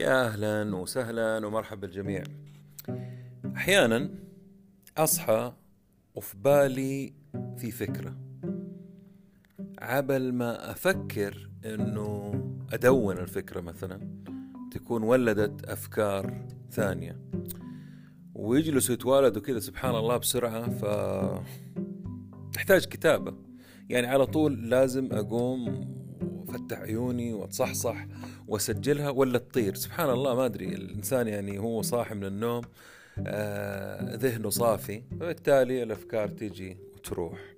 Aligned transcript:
يا 0.00 0.26
أهلا 0.26 0.76
وسهلا 0.76 1.46
ومرحبا 1.46 1.80
بالجميع. 1.80 2.22
أحيانا 3.56 4.10
أصحى 4.96 5.52
وفي 6.14 6.36
بالي 6.36 7.12
في 7.56 7.70
فكرة. 7.70 8.16
عبل 9.78 10.32
ما 10.32 10.70
أفكر 10.70 11.50
إنه 11.64 12.34
أدون 12.72 13.18
الفكرة 13.18 13.60
مثلا 13.60 14.24
تكون 14.72 15.02
ولدت 15.02 15.64
أفكار 15.64 16.46
ثانية. 16.70 17.20
ويجلسوا 18.34 18.94
يتوالدوا 18.94 19.42
كذا 19.42 19.58
سبحان 19.58 19.94
الله 19.94 20.16
بسرعة 20.16 20.70
ف 20.70 20.84
تحتاج 22.52 22.84
كتابة. 22.84 23.34
يعني 23.88 24.06
على 24.06 24.26
طول 24.26 24.70
لازم 24.70 25.08
أقوم 25.12 25.88
وافتح 26.48 26.78
عيوني 26.78 27.32
واتصحصح 27.32 28.06
واسجلها 28.48 29.10
ولا 29.10 29.38
تطير. 29.38 29.74
سبحان 29.74 30.10
الله 30.10 30.34
ما 30.34 30.44
أدري 30.44 30.66
الإنسان 30.66 31.28
يعني 31.28 31.58
هو 31.58 31.82
صاحي 31.82 32.14
من 32.14 32.24
النوم 32.24 32.62
آه 33.26 34.14
ذهنه 34.16 34.50
صافي 34.50 35.02
فبالتالي 35.10 35.82
الأفكار 35.82 36.28
تيجي 36.28 36.76
وتروح. 36.94 37.54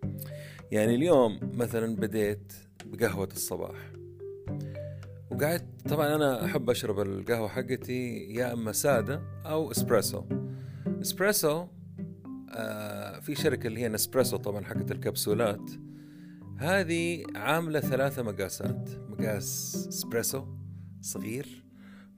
يعني 0.71 0.95
اليوم 0.95 1.41
مثلا 1.43 1.97
بديت 1.97 2.53
بقهوة 2.85 3.29
الصباح 3.33 3.77
وقعدت 5.31 5.89
طبعا 5.89 6.15
أنا 6.15 6.45
أحب 6.45 6.71
أشرب 6.71 7.01
القهوة 7.01 7.49
حقتي 7.49 8.17
يا 8.35 8.53
إما 8.53 8.73
سادة 8.73 9.23
أو 9.47 9.71
إسبريسو. 9.71 10.23
إسبريسو 11.01 11.67
آه 12.51 13.21
في 13.21 13.35
شركة 13.35 13.67
اللي 13.67 13.81
هي 13.81 13.89
نسبريسو 13.89 14.37
طبعا 14.37 14.65
حقت 14.65 14.91
الكبسولات. 14.91 15.71
هذه 16.61 17.25
عاملة 17.35 17.81
ثلاثة 17.81 18.23
مقاسات. 18.23 18.89
مقاس 19.09 19.87
اسبريسو 19.89 20.45
صغير 21.01 21.65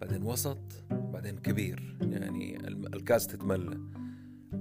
بعدين 0.01 0.23
وسط 0.23 0.59
بعدين 0.91 1.39
كبير. 1.39 1.97
يعني 2.01 2.57
الكاس 2.67 3.27
تتملى. 3.27 3.81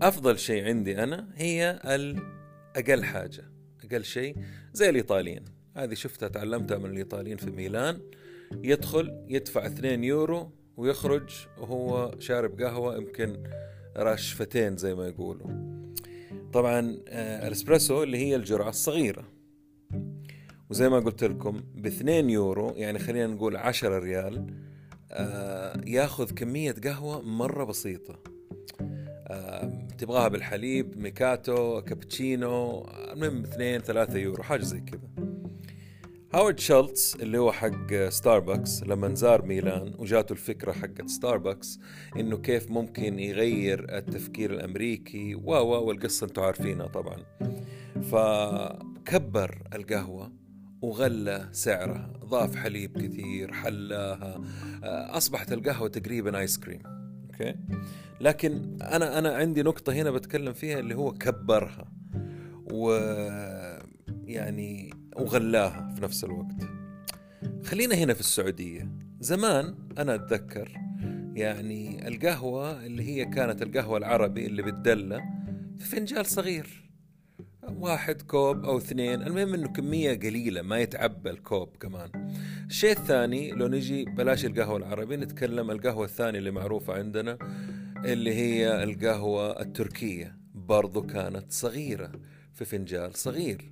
أفضل 0.01 0.39
شيء 0.39 0.63
عندي 0.63 1.03
أنا 1.03 1.27
هي 1.35 1.79
الأقل 1.85 3.03
حاجة. 3.03 3.51
أقل 3.83 4.03
شيء 4.03 4.35
زي 4.73 4.89
الإيطاليين. 4.89 5.43
هذه 5.75 5.93
شفتها 5.93 6.29
تعلمتها 6.29 6.77
من 6.77 6.89
الإيطاليين 6.89 7.37
في 7.37 7.51
ميلان. 7.51 8.01
يدخل 8.51 9.25
يدفع 9.27 9.65
2 9.65 10.03
يورو 10.03 10.51
ويخرج 10.77 11.29
وهو 11.57 12.15
شارب 12.19 12.61
قهوة 12.61 12.97
يمكن 12.97 13.43
رشفتين 13.97 14.77
زي 14.77 14.95
ما 14.95 15.07
يقولوا. 15.07 15.49
طبعا 16.53 16.97
آه، 17.07 17.47
الإسبريسو 17.47 18.03
اللي 18.03 18.17
هي 18.17 18.35
الجرعة 18.35 18.69
الصغيرة. 18.69 19.40
وزي 20.71 20.89
ما 20.89 20.99
قلت 20.99 21.23
لكم 21.23 21.61
ب 21.75 21.85
2 21.85 22.29
يورو 22.29 22.73
يعني 22.75 22.99
خلينا 22.99 23.27
نقول 23.27 23.55
10 23.57 23.99
ريال 23.99 24.53
آه 25.11 25.81
ياخذ 25.85 26.31
كمية 26.31 26.75
قهوة 26.83 27.21
مرة 27.21 27.63
بسيطة. 27.63 28.19
آه 29.27 29.87
تبغاها 29.97 30.27
بالحليب 30.27 30.97
ماكياتو 30.97 31.81
كابتشينو 31.81 32.85
المهم 33.13 33.43
2 33.43 33.81
3 33.81 34.17
يورو 34.19 34.43
حاجة 34.43 34.61
زي 34.61 34.79
كذا. 34.79 35.09
هاورد 36.33 36.59
شولتز 36.59 37.17
اللي 37.21 37.37
هو 37.37 37.51
حق 37.51 37.93
ستاربكس 38.09 38.83
لما 38.83 39.15
زار 39.15 39.45
ميلان 39.45 39.93
وجاته 39.97 40.33
الفكرة 40.33 40.71
حقت 40.71 41.09
ستاربكس 41.09 41.79
إنه 42.15 42.37
كيف 42.37 42.71
ممكن 42.71 43.19
يغير 43.19 43.97
التفكير 43.97 44.51
الأمريكي 44.53 45.35
و 45.35 45.51
والقصة 45.85 46.25
أنتم 46.25 46.41
عارفينها 46.41 46.87
طبعا. 46.87 47.17
فكبر 48.01 49.61
القهوة 49.73 50.41
وغلى 50.81 51.49
سعرها 51.51 52.13
ضاف 52.25 52.55
حليب 52.55 52.97
كثير 52.97 53.53
حلاها 53.53 54.41
آه، 54.83 55.17
أصبحت 55.17 55.53
القهوة 55.53 55.87
تقريبا 55.87 56.39
آيس 56.39 56.57
كريم. 56.57 56.81
أوكي؟ 57.31 57.55
لكن 58.21 58.77
أنا 58.81 59.19
أنا 59.19 59.35
عندي 59.35 59.63
نقطة 59.63 59.93
هنا 59.93 60.11
بتكلم 60.11 60.53
فيها 60.53 60.79
اللي 60.79 60.95
هو 60.95 61.11
كبرها 61.11 61.91
و 62.71 62.91
يعني 64.25 64.93
وغلاها 65.15 65.93
في 65.95 66.01
نفس 66.01 66.23
الوقت. 66.23 66.69
خلينا 67.63 67.95
هنا 67.95 68.13
في 68.13 68.19
السعودية. 68.19 68.91
زمان 69.19 69.75
أنا 69.97 70.15
أتذكر 70.15 70.71
يعني 71.35 72.07
القهوة 72.07 72.85
اللي 72.85 73.03
هي 73.03 73.25
كانت 73.25 73.61
القهوة 73.61 73.97
العربي 73.97 74.45
اللي 74.45 74.61
بتدلى 74.61 75.21
في 75.79 75.85
فنجال 75.85 76.25
صغير. 76.25 76.90
واحد 77.81 78.21
كوب 78.21 78.65
أو 78.65 78.77
اثنين 78.77 79.21
المهم 79.21 79.53
إنه 79.53 79.67
كمية 79.67 80.19
قليلة 80.19 80.61
ما 80.61 80.79
يتعبى 80.79 81.29
الكوب 81.29 81.77
كمان. 81.79 82.33
الشيء 82.69 82.91
الثاني 82.91 83.51
لو 83.51 83.67
نجي 83.67 84.05
بلاش 84.05 84.45
القهوة 84.45 84.77
العربي 84.77 85.17
نتكلم 85.17 85.71
القهوة 85.71 86.05
الثانية 86.05 86.39
اللي 86.39 86.51
معروفة 86.51 86.93
عندنا 86.93 87.37
اللي 88.05 88.33
هي 88.33 88.83
القهوة 88.83 89.61
التركية. 89.61 90.37
برضو 90.55 91.01
كانت 91.01 91.51
صغيرة 91.51 92.11
في 92.53 92.65
فنجال 92.65 93.17
صغير. 93.17 93.71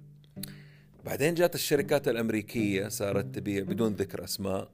بعدين 1.06 1.34
جات 1.34 1.56
الشركات 1.56 2.08
الأمريكية 2.08 2.88
صارت 2.88 3.36
تبيع 3.36 3.64
بدون 3.64 3.94
ذكر 3.94 4.24
أسماء. 4.24 4.72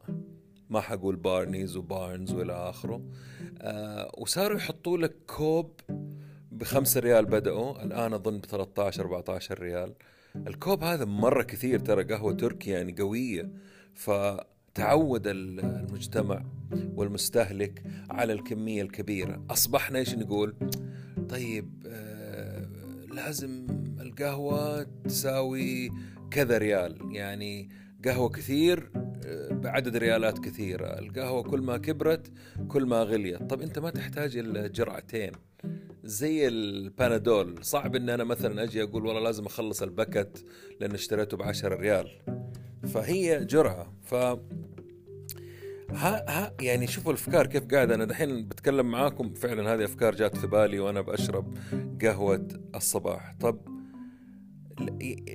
ما 0.69 0.79
حقول 0.79 1.15
بارنيز 1.15 1.77
وبارنز 1.77 2.31
والى 2.33 2.53
اخره 2.53 3.01
آه 3.61 4.11
وصاروا 4.17 4.57
يحطوا 4.57 4.97
لك 4.97 5.15
كوب 5.27 5.79
بخمسة 6.55 6.99
ريال 6.99 7.25
بدأوا 7.25 7.83
الآن 7.83 8.13
أظن 8.13 8.37
ب 8.37 8.45
13 8.45 9.01
14 9.01 9.59
ريال. 9.59 9.93
الكوب 10.35 10.83
هذا 10.83 11.05
مرة 11.05 11.43
كثير 11.43 11.79
ترى 11.79 12.03
قهوة 12.03 12.33
تركي 12.33 12.69
يعني 12.69 12.95
قوية 12.99 13.49
فتعود 13.93 15.27
المجتمع 15.27 16.45
والمستهلك 16.95 17.83
على 18.09 18.33
الكمية 18.33 18.81
الكبيرة. 18.81 19.45
أصبحنا 19.49 19.99
إيش 19.99 20.15
نقول؟ 20.15 20.55
طيب 21.29 21.83
آه 21.87 22.67
لازم 23.11 23.67
القهوة 23.99 24.83
تساوي 24.83 25.91
كذا 26.31 26.57
ريال. 26.57 26.97
يعني 27.11 27.69
قهوة 28.05 28.29
كثير 28.29 28.91
آه، 29.25 29.53
بعدد 29.53 29.97
ريالات 29.97 30.39
كثيرة. 30.39 30.99
القهوة 30.99 31.43
كل 31.43 31.61
ما 31.61 31.77
كبرت 31.77 32.31
كل 32.67 32.85
ما 32.85 33.03
غليت. 33.03 33.43
طب 33.43 33.61
أنت 33.61 33.79
ما 33.79 33.89
تحتاج 33.89 34.37
إلا 34.37 34.67
جرعتين 34.67 35.31
زي 36.05 36.47
البانادول 36.47 37.63
صعب 37.63 37.95
إن 37.95 38.09
أنا 38.09 38.23
مثلا 38.23 38.63
أجي 38.63 38.83
أقول 38.83 39.05
والله 39.05 39.21
لازم 39.21 39.45
أخلص 39.45 39.81
البكت 39.81 40.45
لأن 40.79 40.91
اشتريته 40.91 41.37
ب 41.37 41.41
10 41.41 41.75
ريال. 41.75 42.11
فهي 42.93 43.45
جرعة. 43.45 43.93
ف 44.03 44.13
ها 44.13 44.37
ها 46.29 46.53
يعني 46.61 46.87
شوفوا 46.87 47.11
الأفكار 47.11 47.47
كيف 47.47 47.65
قاعد 47.65 47.91
أنا 47.91 48.05
دحين 48.05 48.47
بتكلم 48.47 48.91
معاكم 48.91 49.33
فعلا 49.33 49.73
هذه 49.73 49.83
أفكار 49.83 50.15
جات 50.15 50.37
في 50.37 50.47
بالي 50.47 50.79
وأنا 50.79 51.01
بشرب 51.01 51.57
قهوة 52.01 52.47
الصباح. 52.75 53.35
طب 53.39 53.74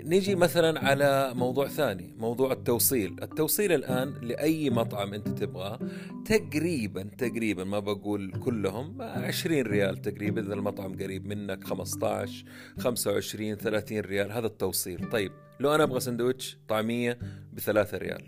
نجي 0.04 0.34
مثلا 0.34 0.84
على 0.84 1.34
موضوع 1.34 1.68
ثاني 1.68 2.14
موضوع 2.18 2.52
التوصيل. 2.52 3.16
التوصيل 3.22 3.72
الآن 3.72 4.14
لأي 4.22 4.70
مطعم 4.70 5.14
أنت 5.14 5.28
تبغاه 5.28 5.78
تقريبا 6.24 7.02
تقريبا 7.18 7.64
ما 7.64 7.78
بقول 7.78 8.32
كلهم 8.32 9.02
20 9.02 9.62
ريال 9.62 10.02
تقريبا 10.02 10.40
إذا 10.40 10.54
المطعم 10.54 10.96
قريب 10.96 11.26
منك 11.26 11.64
15 11.64 12.44
25 12.78 13.54
30 13.54 14.00
ريال 14.00 14.32
هذا 14.32 14.46
التوصيل. 14.46 15.08
طيب 15.10 15.32
لو 15.60 15.74
أنا 15.74 15.84
أبغى 15.84 16.00
سندويتش 16.00 16.58
طعمية 16.68 17.18
بثلاثة 17.52 17.98
ريال 17.98 18.24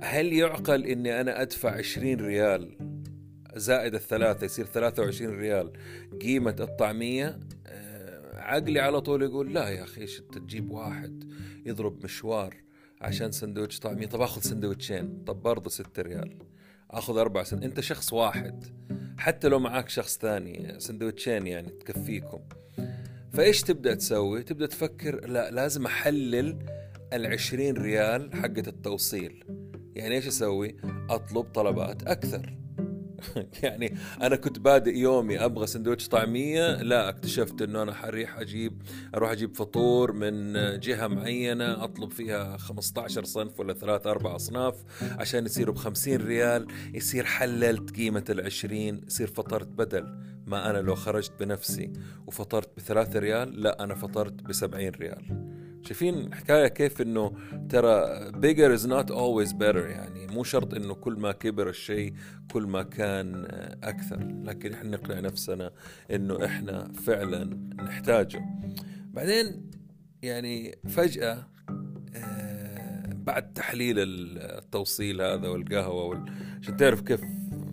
هل 0.00 0.32
يعقل 0.32 0.84
أني 0.86 1.20
أنا 1.20 1.42
أدفع 1.42 1.70
20 1.70 2.14
ريال؟ 2.14 2.78
زائد 3.56 3.94
الثلاثة 3.94 4.44
يصير 4.44 4.66
23 4.66 5.38
ريال. 5.38 5.72
قيمة 6.22 6.56
الطعمية 6.60 7.40
عقلي 8.50 8.80
على 8.80 9.00
طول 9.00 9.22
يقول 9.22 9.54
لا 9.54 9.68
يا 9.68 9.82
أخي 9.82 10.00
إيش 10.00 10.20
أنت 10.20 10.38
تجيب 10.38 10.70
واحد 10.70 11.32
يضرب 11.66 12.04
مشوار 12.04 12.56
عشان 13.00 13.32
سندوتش 13.32 13.78
طعمية؟ 13.78 14.06
طب 14.06 14.20
آخذ 14.20 14.40
سندوتشين 14.40 15.24
طب 15.26 15.42
برضه 15.42 15.70
ستة 15.70 16.02
ريال. 16.02 16.38
آخذ 16.90 17.18
أربع 17.18 17.42
سند 17.42 17.64
أنت 17.64 17.80
شخص 17.80 18.12
واحد. 18.12 18.64
حتى 19.18 19.48
لو 19.48 19.58
معاك 19.58 19.88
شخص 19.88 20.18
ثاني 20.18 20.80
سندوتشين 20.80 21.46
يعني 21.46 21.68
تكفيكم. 21.68 22.40
فإيش 23.32 23.62
تبدأ 23.62 23.94
تسوي؟ 23.94 24.42
تبدأ 24.42 24.66
تفكر 24.66 25.26
لا 25.26 25.50
لازم 25.50 25.86
أحلل 25.86 26.58
العشرين 27.12 27.76
ريال 27.76 28.34
حقة 28.34 28.64
التوصيل. 28.66 29.44
يعني 29.94 30.14
إيش 30.14 30.26
أسوي؟ 30.26 30.76
أطلب 31.10 31.44
طلبات 31.44 32.02
أكثر. 32.02 32.56
يعني 33.62 33.94
أنا 34.22 34.36
كنت 34.36 34.58
بادئ 34.58 34.96
يومي 34.96 35.44
أبغى 35.44 35.66
سندوتش 35.66 36.08
طعمية 36.08 36.82
لا 36.82 37.08
اكتشفت 37.08 37.62
إنه 37.62 37.82
أنا 37.82 37.92
حريح 37.94 38.38
أجيب 38.38 38.82
أروح 39.14 39.30
أجيب 39.30 39.56
فطور 39.56 40.12
من 40.12 40.52
جهة 40.80 41.06
معينة 41.06 41.84
أطلب 41.84 42.10
فيها 42.10 42.56
15 42.56 43.24
صنف 43.24 43.60
ولا 43.60 43.74
ثلاث 43.74 44.06
أربع 44.06 44.36
أصناف 44.36 44.74
عشان 45.18 45.44
يصيروا 45.46 45.74
ب 45.74 45.78
50 45.78 46.16
ريال 46.16 46.66
يصير 46.94 47.24
حللت 47.24 47.96
قيمة 47.96 48.24
ال 48.30 48.40
20 48.40 49.00
يصير 49.06 49.26
فطرت 49.26 49.68
بدل 49.68 50.30
ما 50.46 50.70
أنا 50.70 50.78
لو 50.78 50.94
خرجت 50.94 51.32
بنفسي 51.40 51.92
وفطرت 52.26 52.76
بثلاثة 52.76 53.18
ريال 53.18 53.62
لا 53.62 53.84
أنا 53.84 53.94
فطرت 53.94 54.32
ب 54.32 54.52
70 54.52 54.88
ريال. 54.88 55.59
شايفين 55.90 56.14
الحكاية 56.14 56.68
كيف 56.68 57.02
إنه 57.02 57.32
ترى 57.68 58.30
bigger 58.32 58.78
is 58.78 58.84
not 58.86 59.10
always 59.10 59.52
better 59.52 59.86
يعني 59.90 60.26
مو 60.26 60.44
شرط 60.44 60.74
إنه 60.74 60.94
كل 60.94 61.12
ما 61.12 61.32
كبر 61.32 61.68
الشيء 61.68 62.14
كل 62.52 62.62
ما 62.62 62.82
كان 62.82 63.44
أكثر 63.82 64.28
لكن 64.44 64.72
إحنا 64.72 64.90
نقنع 64.90 65.20
نفسنا 65.20 65.70
إنه 66.10 66.44
إحنا 66.44 66.92
فعلا 66.92 67.44
نحتاجه. 67.78 68.44
بعدين 69.04 69.70
يعني 70.22 70.78
فجأة 70.88 71.46
آه، 72.14 73.12
بعد 73.12 73.52
تحليل 73.52 73.96
التوصيل 73.98 75.22
هذا 75.22 75.48
والقهوة 75.48 76.04
وال... 76.04 76.24
عشان 76.62 76.76
تعرف 76.76 77.00
كيف 77.00 77.20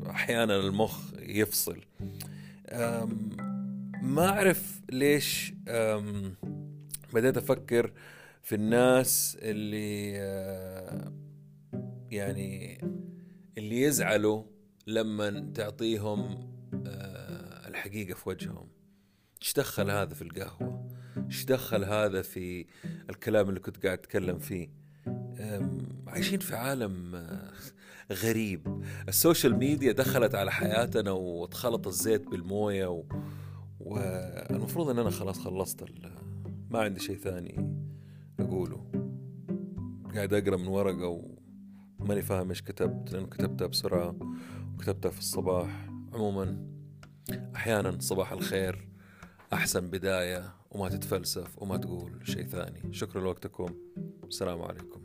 أحيانا 0.09 0.55
المخ 0.55 0.99
يفصل. 1.19 1.81
ما 4.01 4.29
أعرف 4.29 4.81
ليش 4.89 5.53
بديت 7.13 7.37
أفكر 7.37 7.93
في 8.41 8.55
الناس 8.55 9.37
اللي 9.41 10.13
آه، 10.17 11.13
يعني 12.11 12.81
اللي 13.57 13.81
يزعلوا 13.81 14.43
لما 14.87 15.51
تعطيهم 15.55 16.49
آه، 16.87 17.67
الحقيقة 17.67 18.15
في 18.15 18.29
وجههم. 18.29 18.69
إيش 19.41 19.53
دخل 19.53 19.91
هذا 19.91 20.13
في 20.13 20.21
القهوة؟ 20.21 20.89
إيش 21.27 21.45
دخل 21.45 21.83
هذا 21.83 22.21
في 22.21 22.65
الكلام 23.09 23.49
اللي 23.49 23.59
كنت 23.59 23.85
قاعد 23.85 23.97
أتكلم 23.97 24.39
فيه؟ 24.39 24.69
عايشين 26.07 26.39
في 26.39 26.55
عالم 26.55 27.15
آه، 27.15 27.51
غريب. 28.11 28.83
ال 29.07 29.14
social 29.14 29.57
media 29.57 29.91
دخلت 29.91 30.35
على 30.35 30.51
حياتنا 30.51 31.11
واتخلط 31.11 31.87
الزيت 31.87 32.27
بالموية 32.27 32.87
و... 32.87 33.03
والمفروض 33.79 34.89
إن 34.89 34.99
أنا 34.99 35.09
خلاص 35.09 35.39
خلصت 35.39 35.83
ال... 35.83 36.11
ما 36.69 36.79
عندي 36.79 36.99
شيء 36.99 37.17
ثاني 37.17 37.77
أقوله. 38.39 38.91
قاعد 40.15 40.33
أقرأ 40.33 40.57
من 40.57 40.67
ورقة 40.67 41.23
وماني 41.99 42.21
فاهم 42.21 42.49
إيش 42.49 42.61
كتبت 42.61 43.11
لأنه 43.11 43.27
كتبتها 43.27 43.67
بسرعة 43.67 44.15
وكتبتها 44.75 45.11
في 45.11 45.19
الصباح. 45.19 45.89
عموما 46.13 46.67
أحيانا 47.55 47.99
صباح 47.99 48.31
الخير 48.31 48.87
أحسن 49.53 49.89
بداية 49.89 50.53
وما 50.71 50.89
تتفلسف 50.89 51.61
وما 51.61 51.77
تقول 51.77 52.27
شيء 52.27 52.45
ثاني. 52.45 52.93
شكرا 52.93 53.21
لوقتكم. 53.21 53.75
السلام 54.27 54.61
عليكم. 54.61 55.01